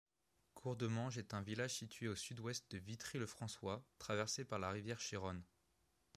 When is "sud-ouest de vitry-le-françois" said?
2.15-3.85